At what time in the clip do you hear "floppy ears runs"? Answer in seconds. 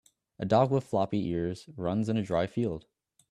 0.83-2.09